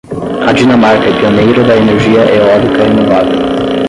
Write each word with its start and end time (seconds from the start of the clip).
A 0.47 0.51
Dinamarca 0.51 1.09
é 1.09 1.13
pioneira 1.19 1.63
da 1.63 1.77
energia 1.77 2.21
eólica 2.35 2.83
renovável. 2.89 3.39